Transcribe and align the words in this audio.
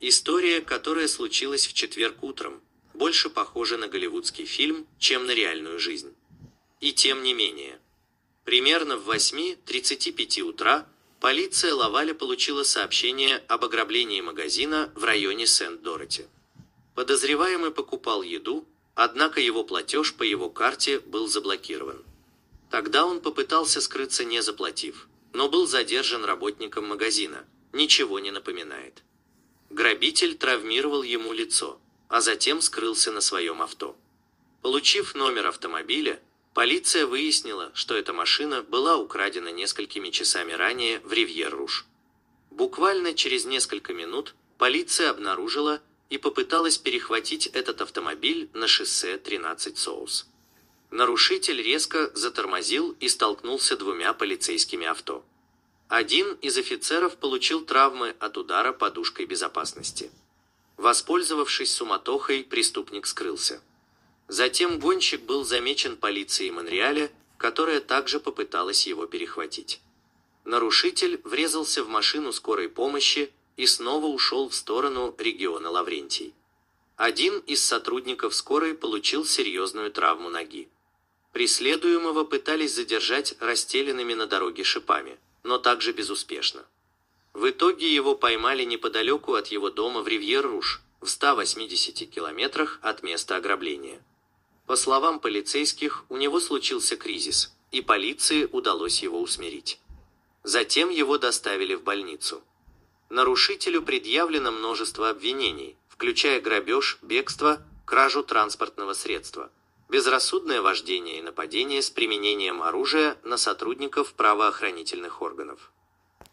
История, 0.00 0.60
которая 0.60 1.08
случилась 1.08 1.66
в 1.66 1.72
четверг 1.72 2.22
утром, 2.22 2.60
больше 2.94 3.30
похожа 3.30 3.76
на 3.76 3.88
голливудский 3.88 4.44
фильм, 4.44 4.86
чем 4.98 5.26
на 5.26 5.32
реальную 5.32 5.80
жизнь. 5.80 6.14
И 6.80 6.92
тем 6.92 7.24
не 7.24 7.34
менее. 7.34 7.80
Примерно 8.44 8.96
в 8.96 9.10
8.35 9.10 10.40
утра 10.42 10.86
полиция 11.20 11.74
Лаваля 11.74 12.14
получила 12.14 12.62
сообщение 12.62 13.38
об 13.48 13.64
ограблении 13.64 14.20
магазина 14.20 14.92
в 14.94 15.02
районе 15.02 15.48
Сент-Дороти. 15.48 16.26
Подозреваемый 16.94 17.72
покупал 17.72 18.22
еду, 18.22 18.66
однако 18.94 19.40
его 19.40 19.64
платеж 19.64 20.14
по 20.14 20.22
его 20.22 20.48
карте 20.48 21.00
был 21.00 21.26
заблокирован. 21.26 22.04
Тогда 22.70 23.04
он 23.04 23.20
попытался 23.20 23.80
скрыться 23.80 24.24
не 24.24 24.42
заплатив, 24.42 25.08
но 25.32 25.48
был 25.48 25.66
задержан 25.66 26.24
работником 26.24 26.86
магазина. 26.86 27.44
Ничего 27.72 28.20
не 28.20 28.30
напоминает. 28.30 29.02
Грабитель 29.70 30.34
травмировал 30.34 31.02
ему 31.02 31.32
лицо, 31.32 31.78
а 32.08 32.20
затем 32.20 32.60
скрылся 32.62 33.12
на 33.12 33.20
своем 33.20 33.60
авто. 33.60 33.96
Получив 34.62 35.14
номер 35.14 35.46
автомобиля, 35.46 36.20
полиция 36.54 37.06
выяснила, 37.06 37.70
что 37.74 37.94
эта 37.94 38.12
машина 38.12 38.62
была 38.62 38.96
украдена 38.96 39.50
несколькими 39.50 40.10
часами 40.10 40.52
ранее 40.52 41.00
в 41.00 41.12
Ривьер-Руш. 41.12 41.84
Буквально 42.50 43.14
через 43.14 43.44
несколько 43.44 43.92
минут 43.92 44.34
полиция 44.56 45.10
обнаружила 45.10 45.80
и 46.10 46.18
попыталась 46.18 46.78
перехватить 46.78 47.46
этот 47.46 47.82
автомобиль 47.82 48.48
на 48.54 48.66
шоссе 48.66 49.18
13 49.18 49.76
Соус. 49.76 50.26
Нарушитель 50.90 51.62
резко 51.62 52.10
затормозил 52.14 52.96
и 52.98 53.08
столкнулся 53.08 53.76
двумя 53.76 54.14
полицейскими 54.14 54.86
авто. 54.86 55.24
Один 55.88 56.34
из 56.42 56.58
офицеров 56.58 57.16
получил 57.16 57.64
травмы 57.64 58.14
от 58.18 58.36
удара 58.36 58.72
подушкой 58.72 59.24
безопасности. 59.24 60.10
Воспользовавшись 60.76 61.72
суматохой, 61.72 62.44
преступник 62.44 63.06
скрылся. 63.06 63.62
Затем 64.28 64.78
гонщик 64.78 65.22
был 65.22 65.44
замечен 65.44 65.96
полицией 65.96 66.50
Монреаля, 66.50 67.10
которая 67.38 67.80
также 67.80 68.20
попыталась 68.20 68.86
его 68.86 69.06
перехватить. 69.06 69.80
Нарушитель 70.44 71.22
врезался 71.24 71.82
в 71.82 71.88
машину 71.88 72.32
скорой 72.32 72.68
помощи 72.68 73.32
и 73.56 73.66
снова 73.66 74.06
ушел 74.06 74.50
в 74.50 74.54
сторону 74.54 75.14
региона 75.16 75.70
Лаврентий. 75.70 76.34
Один 76.96 77.38
из 77.46 77.64
сотрудников 77.64 78.34
скорой 78.34 78.74
получил 78.74 79.24
серьезную 79.24 79.90
травму 79.90 80.28
ноги. 80.28 80.68
Преследуемого 81.32 82.24
пытались 82.24 82.74
задержать 82.74 83.36
расстеленными 83.40 84.12
на 84.12 84.26
дороге 84.26 84.64
шипами, 84.64 85.18
но 85.42 85.58
также 85.58 85.92
безуспешно. 85.92 86.64
В 87.32 87.50
итоге 87.50 87.92
его 87.92 88.14
поймали 88.14 88.64
неподалеку 88.64 89.34
от 89.34 89.48
его 89.48 89.70
дома 89.70 90.02
в 90.02 90.08
Ривьер-Руш, 90.08 90.80
в 91.00 91.08
180 91.08 92.10
километрах 92.10 92.78
от 92.82 93.02
места 93.02 93.36
ограбления. 93.36 94.02
По 94.66 94.76
словам 94.76 95.20
полицейских, 95.20 96.04
у 96.08 96.16
него 96.16 96.40
случился 96.40 96.96
кризис, 96.96 97.54
и 97.70 97.80
полиции 97.80 98.48
удалось 98.50 99.02
его 99.02 99.20
усмирить. 99.20 99.80
Затем 100.42 100.90
его 100.90 101.18
доставили 101.18 101.74
в 101.74 101.82
больницу. 101.82 102.42
Нарушителю 103.08 103.82
предъявлено 103.82 104.50
множество 104.50 105.08
обвинений, 105.08 105.76
включая 105.88 106.40
грабеж, 106.40 106.98
бегство, 107.02 107.62
кражу 107.86 108.22
транспортного 108.22 108.92
средства, 108.92 109.50
безрассудное 109.88 110.60
вождение 110.60 111.18
и 111.18 111.22
нападение 111.22 111.80
с 111.80 111.88
применением 111.88 112.62
оружия 112.62 113.16
на 113.24 113.38
сотрудников 113.38 114.12
правоохранительных 114.12 115.22
органов. 115.22 115.47